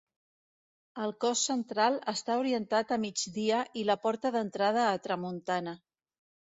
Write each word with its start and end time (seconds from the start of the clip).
El 1.03 1.13
cos 1.25 1.43
central 1.49 1.99
està 2.13 2.39
orientat 2.45 2.97
a 2.97 2.99
migdia 3.07 3.63
i 3.83 3.87
la 3.93 4.01
porta 4.09 4.37
d'entrada 4.39 4.89
a 4.95 5.01
tramuntana. 5.07 5.81